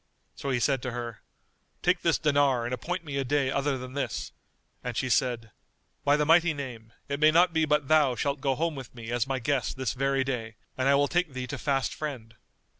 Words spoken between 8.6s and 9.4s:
with me as my